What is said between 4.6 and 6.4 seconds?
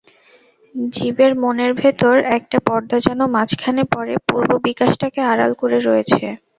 বিকাশটাকে আড়াল করে রয়েছে।